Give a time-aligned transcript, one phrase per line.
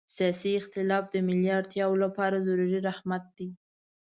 [0.15, 3.49] سیاسي اختلاف د ملي اړتیا لپاره ضروري رحمت ده.